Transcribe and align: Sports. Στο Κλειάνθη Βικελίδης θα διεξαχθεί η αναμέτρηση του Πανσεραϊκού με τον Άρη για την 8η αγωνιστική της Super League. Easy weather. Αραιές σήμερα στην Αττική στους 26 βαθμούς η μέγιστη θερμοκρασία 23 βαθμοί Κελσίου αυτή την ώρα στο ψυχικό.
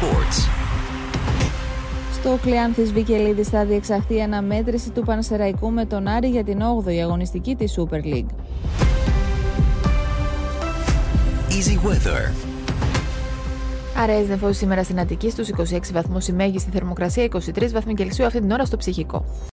Sports. 0.00 0.48
Στο 2.12 2.38
Κλειάνθη 2.42 2.82
Βικελίδης 2.82 3.48
θα 3.48 3.64
διεξαχθεί 3.64 4.14
η 4.14 4.22
αναμέτρηση 4.22 4.90
του 4.90 5.02
Πανσεραϊκού 5.02 5.70
με 5.70 5.84
τον 5.84 6.08
Άρη 6.08 6.28
για 6.28 6.44
την 6.44 6.58
8η 6.60 6.96
αγωνιστική 6.96 7.54
της 7.54 7.78
Super 7.78 8.04
League. 8.04 8.30
Easy 11.48 11.88
weather. 11.88 12.32
Αραιές 13.96 14.56
σήμερα 14.56 14.84
στην 14.84 15.00
Αττική 15.00 15.30
στους 15.30 15.48
26 15.48 15.78
βαθμούς 15.92 16.28
η 16.28 16.32
μέγιστη 16.32 16.70
θερμοκρασία 16.70 17.24
23 17.24 17.68
βαθμοί 17.72 17.94
Κελσίου 17.94 18.26
αυτή 18.26 18.40
την 18.40 18.50
ώρα 18.50 18.64
στο 18.64 18.76
ψυχικό. 18.76 19.24